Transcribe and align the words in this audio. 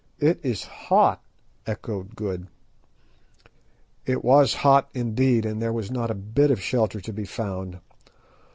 "It 0.17 0.39
is 0.41 0.63
hot!" 0.63 1.21
echoed 1.67 2.15
Good. 2.15 2.47
It 4.03 4.23
was 4.23 4.55
hot, 4.65 4.89
indeed, 4.95 5.45
and 5.45 5.61
there 5.61 5.71
was 5.71 5.91
not 5.91 6.09
a 6.09 6.15
bit 6.15 6.49
of 6.49 6.59
shelter 6.59 6.99
to 6.99 7.13
be 7.13 7.23
found. 7.25 7.77